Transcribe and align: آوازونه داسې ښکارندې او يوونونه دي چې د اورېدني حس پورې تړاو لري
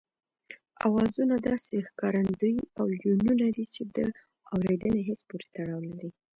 آوازونه 0.87 1.35
داسې 1.49 1.75
ښکارندې 1.89 2.53
او 2.79 2.87
يوونونه 3.03 3.45
دي 3.55 3.65
چې 3.73 3.83
د 3.95 3.97
اورېدني 4.53 5.01
حس 5.07 5.19
پورې 5.29 5.47
تړاو 5.55 5.81
لري 5.89 6.09